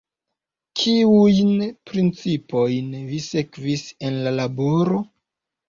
Kiujn 0.79 1.51
principojn 1.91 2.89
vi 3.13 3.21
sekvis 3.29 3.87
en 4.11 4.21
la 4.25 4.35
laboro? 4.43 5.07